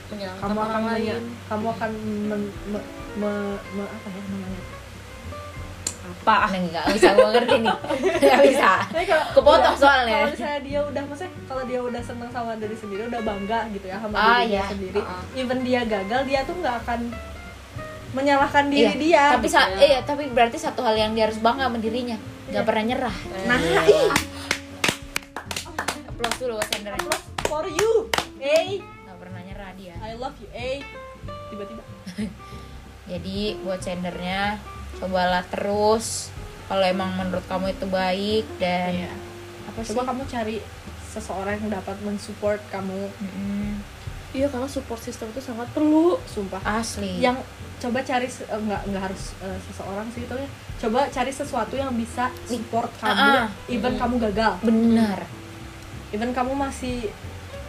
[0.06, 1.92] menyenangkan kamu akan lain kamu akan
[2.24, 4.62] men- me- me- me- apa ya namanya
[6.06, 7.76] apa Nah, nggak bisa gue ngerti nih
[8.24, 8.72] nggak bisa
[9.36, 10.16] Kepotong soalnya.
[10.16, 13.86] Kalau misalnya dia udah, maksudnya kalau dia udah seneng sama diri sendiri, udah bangga gitu
[13.86, 14.64] ya sama Ah, diri dia iya.
[14.66, 15.02] sendiri.
[15.02, 15.24] Ah, ah.
[15.36, 17.00] Even dia gagal, dia tuh nggak akan
[18.16, 19.24] menyalahkan diri Iya, dia.
[19.34, 19.54] tapi gitu.
[19.54, 22.16] sa- iya tapi berarti satu hal yang dia harus bangga sama dirinya
[22.48, 22.66] nggak Iya.
[22.66, 23.82] pernah nyerah Nah, Iya.
[26.08, 27.92] applause dulu buat Sandra applause for you,
[28.40, 28.80] eh.
[28.80, 30.80] nggak pernah nyerah dia I love you, eh.
[31.48, 31.84] Tiba-tiba.
[33.12, 34.58] jadi buat sendernya
[34.96, 36.32] cobalah terus
[36.66, 39.14] kalau emang menurut kamu itu baik dan Iya.
[39.68, 40.58] apa sih Coba kamu cari
[41.06, 43.80] seseorang yang dapat mensupport kamu, Mm-mm.
[44.32, 46.60] iya karena support system itu sangat perlu sumpah.
[46.66, 47.40] asli Yang
[47.86, 50.50] coba cari eh, nggak nggak harus eh, seseorang sih itu ya.
[50.76, 53.48] Coba cari sesuatu yang bisa support kamu, Ah, ah.
[53.68, 54.02] even Hmm.
[54.02, 54.54] kamu gagal.
[54.60, 55.20] benar
[56.10, 57.10] even kamu masih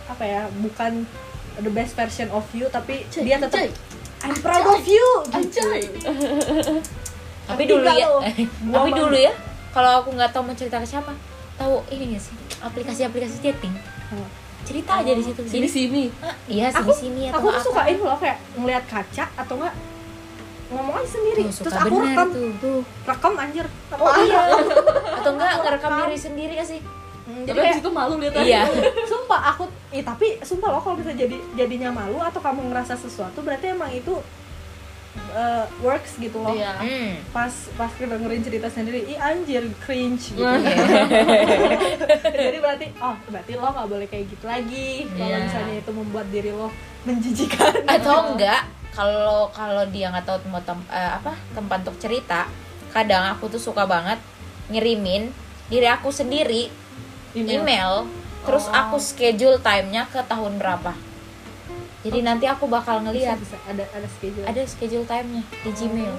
[0.07, 1.03] apa ya bukan
[1.59, 3.69] the best version of you tapi dia tetap.
[4.19, 5.61] I'm proud of you gitu.
[7.47, 8.07] Tapi dulu ya
[8.75, 9.33] tapi dulu ya
[9.71, 11.13] kalau aku nggak tahu mau cerita ke siapa
[11.55, 13.75] tahu ini nggak sih aplikasi-aplikasi chatting
[14.07, 14.23] Hmm.
[14.63, 17.99] cerita aja di situ sini sini Ah, iya sini aku sini aku tuh suka ini
[17.99, 19.75] loh kayak ngelihat kaca atau enggak
[20.67, 21.43] ngomong aja sendiri.
[21.47, 22.27] Tuh, terus aku rekam.
[22.29, 22.51] tuh.
[22.59, 22.81] tuh.
[23.05, 23.67] Rekam anjir.
[23.93, 24.41] Oh iya.
[25.19, 26.03] Atau enggak Aku ngerekam rekam.
[26.07, 26.81] diri sendiri gak sih?
[27.27, 28.63] Hmm, jadi kayak itu malu lihat iya.
[29.11, 33.43] Sumpah aku eh tapi sumpah loh kalau bisa jadi jadinya malu atau kamu ngerasa sesuatu
[33.43, 34.15] berarti emang itu
[35.35, 36.55] uh, works gitu loh.
[36.55, 36.79] Iya.
[36.79, 37.19] Hmm.
[37.31, 40.39] pas pas dengerin cerita sendiri ih anjir cringe gitu.
[42.47, 45.11] Jadi berarti oh berarti lo nggak boleh kayak gitu lagi.
[45.11, 45.45] Kalau Iya.
[45.45, 46.69] misalnya itu membuat diri lo
[47.03, 47.75] menjijikan.
[47.87, 52.49] Atau enggak kalau kalau dia nggak tahu tempat tem- eh, apa tempat untuk cerita
[52.91, 54.17] kadang aku tuh suka banget
[54.73, 55.29] ngirimin
[55.69, 56.73] diri aku sendiri
[57.37, 58.09] email,
[58.49, 58.73] terus Oh.
[58.73, 60.97] aku schedule time-nya ke tahun berapa.
[62.01, 64.47] Jadi nanti aku bakal bisa, ngeliat bisa ada ada schedule.
[64.49, 66.15] Ada schedule time-nya di Gmail.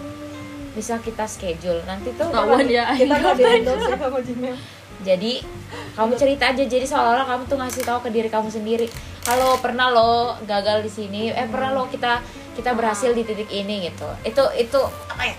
[0.76, 1.82] Bisa kita schedule.
[1.88, 4.56] Nanti tuh Ketahuan ya kita nggak di endorse ya sama Gmail
[5.06, 5.44] jadi
[5.94, 6.64] kamu cerita aja.
[6.64, 8.88] Jadi seolah-olah kamu tuh ngasih tahu ke diri kamu sendiri.
[9.26, 11.22] Kalau pernah lo gagal di sini?
[11.34, 12.22] Eh pernah lo kita
[12.54, 14.08] kita berhasil di titik ini gitu.
[14.26, 14.80] Itu itu
[15.10, 15.36] apa ya?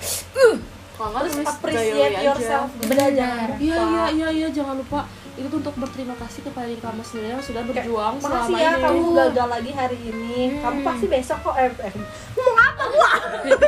[0.98, 2.26] Kalau terus tulis appreciate aja.
[2.26, 2.68] yourself.
[2.74, 3.48] Juga, Benar.
[3.62, 4.48] Iya iya iya iya.
[4.50, 5.06] Jangan lupa
[5.38, 8.54] itu tuh untuk berterima kasih kepada diri kamu sendiri yang sudah Kayak, berjuang selama makasih
[8.58, 8.82] ya ini.
[8.82, 10.38] kamu gagal lagi hari ini.
[10.50, 10.58] Hmm.
[10.66, 11.94] kamu pasti besok kok eh, eh
[12.34, 12.57] ngomong
[12.98, 13.12] gua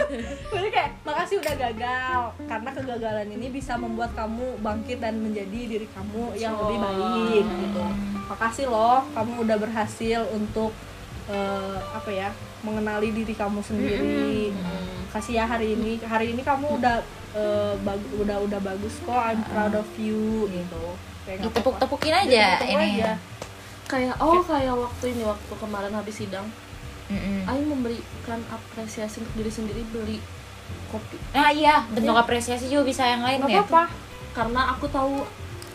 [0.53, 2.21] Jadi kayak makasih udah gagal.
[2.45, 7.85] Karena kegagalan ini bisa membuat kamu bangkit dan menjadi diri kamu yang lebih baik gitu.
[8.27, 10.75] Makasih loh kamu udah berhasil untuk
[11.27, 12.29] eh, apa ya
[12.61, 14.51] mengenali diri kamu sendiri.
[15.11, 16.03] Kasih ya hari ini.
[16.03, 16.99] Hari ini kamu udah
[17.33, 19.15] eh, bag- udah udah bagus kok.
[19.15, 20.85] I'm proud of you gitu.
[21.31, 22.59] Ditepuk-tepukin aja.
[22.59, 23.01] Ditepuk ini.
[23.01, 23.13] aja.
[23.87, 26.47] kayak oh kayak waktu ini waktu kemarin habis sidang
[27.11, 27.51] Mm-mm.
[27.51, 30.19] Aing memberikan apresiasi untuk diri sendiri beli
[30.91, 31.17] kopi.
[31.35, 31.85] Nah iya.
[31.91, 33.63] Bentuk apresiasi juga bisa yang lain nggak ya.
[33.67, 33.85] apa-apa.
[34.31, 35.27] Karena aku tahu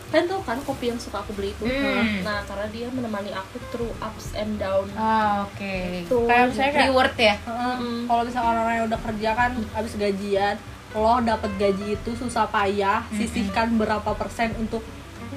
[0.06, 1.66] kan tuh kan kopi yang suka aku beli itu?
[1.66, 2.22] Hmm.
[2.22, 4.86] nah karena dia menemani aku through ups and down.
[4.94, 5.74] Oh, oke.
[6.06, 7.34] Kayak misalnya kayak reward ya?
[7.42, 7.74] Heeh.
[7.82, 8.02] Mm.
[8.06, 10.54] Kalau misalnya orang-orang yang udah kerja kan habis gajian,
[10.94, 14.80] lo dapet gaji itu susah payah, sisihkan berapa persen untuk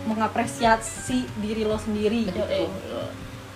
[0.05, 2.63] mengapresiasi diri lo sendiri Yo, gitu.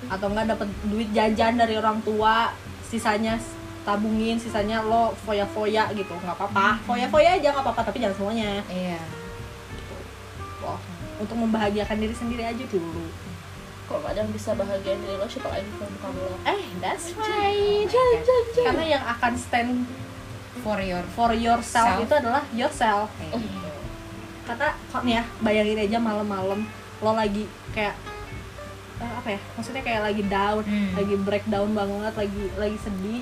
[0.08, 2.52] Atau enggak dapet duit jajan dari orang tua,
[2.84, 3.38] sisanya
[3.84, 6.80] tabungin, sisanya lo foya-foya gitu, nggak apa-apa.
[6.84, 8.63] Foya-foya aja nggak apa-apa, tapi jangan semuanya.
[8.68, 9.00] iya
[10.60, 10.80] Wah,
[11.18, 13.04] untuk membahagiakan diri sendiri aja dulu.
[13.94, 17.86] ada yang bisa bahagiain diri lo siapa lagi kalau bukan lo Eh, that's right.
[18.56, 19.86] Karena yang akan stand
[20.62, 22.02] for your for yourself Self.
[22.02, 23.38] itu adalah yourself gitu.
[24.44, 26.66] kata kok nih ya bayangin aja malam-malam
[27.00, 27.94] lo lagi kayak
[29.04, 30.92] eh, apa ya maksudnya kayak lagi down Hmm.
[30.94, 33.22] lagi breakdown banget lagi lagi sedih.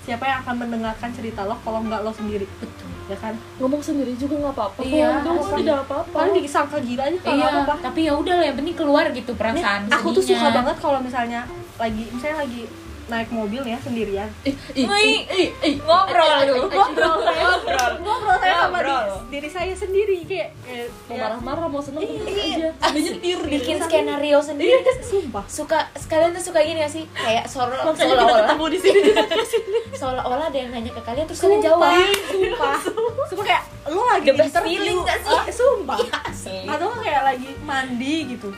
[0.00, 2.48] Siapa yang akan mendengarkan cerita lo kalau nggak lo sendiri?
[2.56, 2.88] Betul.
[3.06, 3.36] Ya kan?
[3.58, 5.56] Ngomong sendiri juga nggak apa-apa Iya, Kalau apa-apa.
[5.58, 6.12] tidak apa-apa.
[6.14, 9.30] paling disangka gila aja kalau iya apa tapi ya udah lah yang penting keluar gitu
[9.30, 11.40] Nih, perasaan aku tuh suka banget kalau misalnya
[11.76, 12.62] lagi misalnya lagi
[13.08, 14.28] naik mobil ya sendirian.
[14.44, 17.92] Ih ih ih ngobrol lu ngobrol saya ngobrol.
[18.04, 18.36] ngobrol.
[18.38, 22.20] Saya sama diri, diri saya sendiri kayak, kayak mau marah-marah mau seneng Iya.
[22.28, 22.68] aja.
[22.78, 23.84] Sambil nyetir bikin gitu.
[23.84, 24.84] skenario sendiri.
[25.00, 25.44] Sumpah.
[25.48, 27.04] Suka sekalian tuh suka gini gak sih?
[27.10, 27.96] Kayak seolah-olah.
[27.96, 29.00] ketemu di sini.
[29.98, 31.90] Seolah-olah ada yang nanya ke kalian terus kalian jawab.
[32.28, 32.78] Sumpah.
[33.26, 34.68] Sumpah kayak lo lagi interview.
[34.68, 35.38] feeling gak sih?
[35.50, 35.96] Sumpah.
[35.98, 36.58] Iya, asli.
[36.68, 38.48] atau kayak lagi mandi gitu.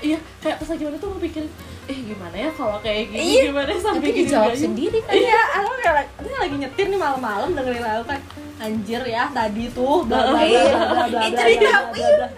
[0.00, 0.18] Iya.
[0.40, 1.44] Kayak pas lagi mana tuh mau pikir
[1.90, 3.18] eh gimana ya kalau kayak gini?
[3.20, 4.20] Iya, gimana ya sampai tapi gini?
[4.22, 4.62] dijawab gini.
[4.62, 8.20] sendiri kan iya atau kayak lagi, nyetir nih malam-malam dengerin lagu kan.
[8.58, 10.62] Anjir ya tadi tuh bla bla bla Iya.
[10.62, 12.28] bla bla bla Itu bla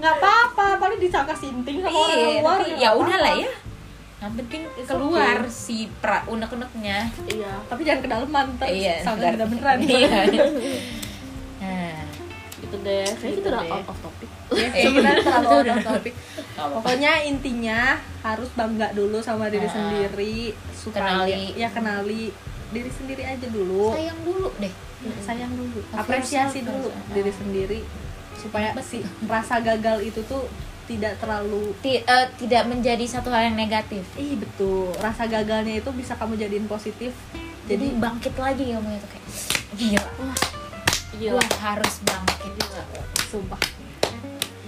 [0.00, 3.00] nggak apa-apa paling dicangka sinting sama orang iya luar ya apa-apa.
[3.00, 3.50] udah lah ya.
[4.20, 6.98] Yang penting It's keluar si pra unek-uneknya.
[7.26, 9.76] Iya tapi jangan kedalaman ntar iya sampai beneran.
[9.80, 10.08] Iya
[12.70, 14.28] gitu deh kayak Gitu kita udah out of topic
[14.70, 16.14] eh, sebenarnya terlalu out of topic.
[16.52, 17.80] Pokoknya intinya
[18.20, 19.72] harus bangga dulu sama diri Ah.
[19.72, 20.36] sendiri
[20.70, 21.54] supaya Kenali.
[21.54, 22.24] ya kenali
[22.68, 23.90] diri sendiri aja dulu.
[23.92, 24.74] sayang dulu deh
[25.20, 27.10] Sayang dulu, apresiasi dulu first.
[27.10, 27.80] diri sendiri
[28.34, 30.44] supaya si rasa gagal itu tuh
[30.84, 35.90] tidak terlalu Ti- eh, tidak menjadi satu hal yang negatif Ih betul, rasa gagalnya itu
[35.90, 37.16] bisa kamu jadiin positif.
[37.64, 39.26] jadi Jadi bangkit lagi kamu itu kayak
[39.72, 40.10] gila
[41.20, 42.52] gila gua harus bangkit
[43.28, 43.60] sumpah.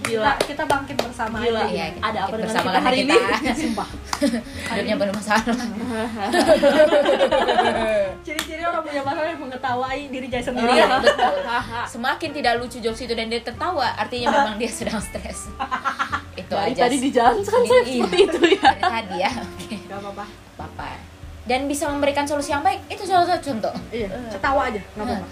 [0.03, 1.63] gila Kita, kita bangkit bersama Gila.
[1.63, 1.71] aja.
[1.71, 3.15] Iya, Ada apa dengan kita hari kita
[3.63, 3.87] Sumpah.
[4.69, 5.43] hidupnya penuh masalah
[8.21, 10.69] Ciri-ciri orang punya masalah yang mengetahui diri saya sendiri.
[10.69, 11.33] Iya, betul.
[11.89, 15.47] Semakin tidak lucu jokes itu dan dia tertawa, artinya memang dia sedang stres.
[16.33, 16.81] itu dari aja.
[16.83, 18.03] tadi di jalan kan saya Iya.
[18.03, 19.31] seperti itu ya Dari tadi ya.
[19.37, 19.75] Oke.
[19.83, 20.25] Gak apa-apa.
[20.55, 20.85] Apa-apa.
[21.43, 23.73] Dan bisa memberikan solusi yang baik, itu salah satu contoh.
[23.89, 25.27] Iya, ketawa aja, nggak apa-apa.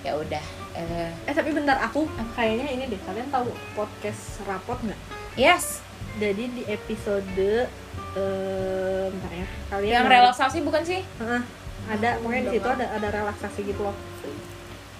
[0.00, 0.44] Ya udah.
[0.72, 5.00] eh, Eh tapi bentar aku kayaknya ini deh kalian tahu podcast rapot nggak?
[5.34, 5.84] yes.
[6.16, 7.70] Jadi di episode
[8.10, 11.00] eh bentar ya kalian Yang relaksasi bukan sih?
[11.00, 11.42] Heeh,
[11.86, 13.96] ada pokoknya di situ ada ada relaksasi gitu loh.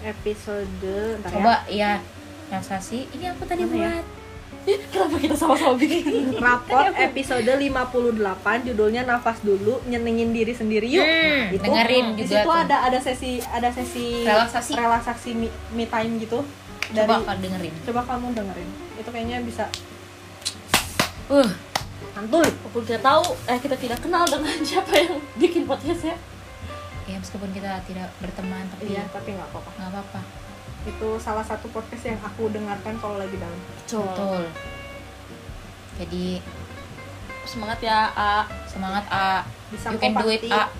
[0.00, 0.70] Episode
[1.16, 1.98] bentar Coba ya
[2.48, 3.10] relaksasi.
[3.10, 3.92] Ini aku tadi Mana ya?
[4.62, 6.38] Kenapa kita sama-sama bikin ya.
[6.38, 7.96] Rapot episode 58
[8.64, 11.02] judulnya nafas dulu nyenengin diri sendiri yuk.
[11.02, 12.56] Hmm, Itu dengerin di juga situ tuh.
[12.58, 14.72] ada ada sesi ada sesi Relaksasi.
[14.74, 16.44] relaksasi me, me time gitu.
[16.88, 17.72] Dari Coba dengerin.
[17.82, 18.68] coba kamu dengerin.
[18.96, 19.64] Itu kayaknya bisa
[21.26, 21.46] Uh,
[22.10, 22.42] mantul.
[22.42, 26.18] walaupun kita tahu eh kita tidak kenal dengan siapa yang bikin podcastnya
[27.06, 29.70] ya meskipun kita tidak berteman tapi Iya, tapi nggak apa-apa.
[29.72, 30.20] nggak apa-apa.
[30.88, 33.58] Itu salah satu podcast yang aku dengarkan kalau lagi down.
[33.84, 34.48] Betul.
[36.00, 36.40] Jadi
[37.44, 39.44] semangat ya A semangat A.
[39.68, 40.44] Bisa You can do it.
[40.48, 40.72] A.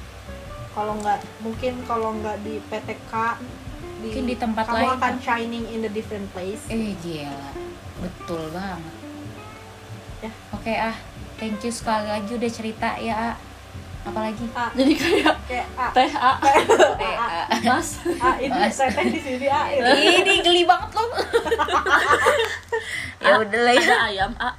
[0.71, 3.15] Kalau nggak mungkin kalau nggak di PTK
[4.01, 4.97] Mungkin di tempat kamu lain.
[4.97, 6.65] akan shining in the different place.
[6.73, 7.53] Eh gila,
[8.01, 8.95] betul banget.
[10.25, 10.33] Ya.
[10.57, 10.97] Oke ah,
[11.37, 13.37] thank you sekali lagi udah cerita ya.
[13.37, 13.50] A.
[14.01, 14.47] Apalagi?
[14.51, 16.33] A, jadi kayak kayak A, teh A
[17.05, 17.29] Eh, A.
[17.63, 18.75] mas A ini Mas.
[18.75, 19.61] teteh di sini A.
[19.69, 19.91] ini.
[20.19, 21.09] Ini geli banget loh.
[23.21, 23.97] ya udah lah ya.
[24.07, 24.51] ayam A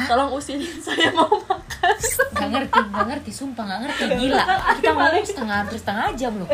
[0.00, 1.68] tolong usilin saya mau makan
[2.32, 6.48] Gak ngerti, gak ngerti, sumpah gak ngerti Gila, kita ngomong setengah hampir setengah jam loh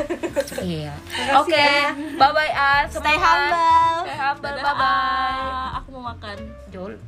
[0.59, 0.91] Iya
[1.39, 1.95] Oke, ya.
[1.95, 4.03] bye-bye ah Stay humble.
[4.03, 5.79] Stay humble, Dadah, bye-bye A.
[5.79, 6.37] aku mau makan
[6.75, 6.99] Jol